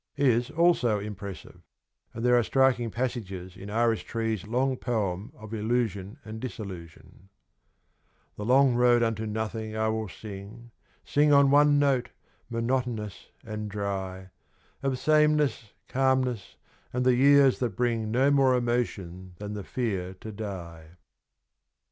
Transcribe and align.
is 0.17 0.49
also 0.49 0.97
impressive, 0.99 1.61
and 2.15 2.25
there 2.25 2.35
are 2.35 2.41
striking 2.41 2.89
passages 2.89 3.55
in 3.55 3.69
Iris 3.69 4.01
Tree's 4.01 4.47
long 4.47 4.75
poem 4.75 5.31
of 5.35 5.53
illusion 5.53 6.17
and 6.25 6.39
disillusion: 6.39 7.29
The 8.35 8.43
long 8.43 8.73
road 8.73 9.03
unto 9.03 9.27
nothing 9.27 9.77
I 9.77 9.89
will 9.89 10.09
sing, 10.09 10.71
Sing 11.03 11.31
on 11.31 11.51
one 11.51 11.77
note, 11.77 12.09
monotonous 12.49 13.29
and 13.45 13.69
dry, 13.69 14.31
Of 14.81 14.97
sameness, 14.97 15.71
calmness, 15.87 16.55
and 16.91 17.05
the 17.05 17.13
years 17.13 17.59
that 17.59 17.75
bring 17.75 18.09
No 18.09 18.31
more 18.31 18.55
emotion 18.55 19.35
than 19.37 19.53
the 19.53 19.63
fear 19.63 20.15
to 20.15 20.31
die. 20.31 20.97